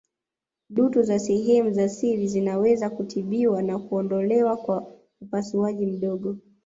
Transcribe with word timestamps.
Dutu 0.69 1.03
za 1.03 1.19
sehemu 1.19 1.71
za 1.71 1.89
siri 1.89 2.27
zinaweza 2.27 2.89
kutibiwa 2.89 3.61
na 3.61 3.79
kuondolewa 3.79 4.57
kwa 4.57 4.93
upasuaji 5.21 5.85
mdogo 5.85 6.37